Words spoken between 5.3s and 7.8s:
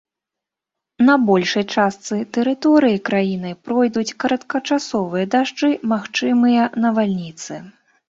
дажджы, магчымыя навальніцы.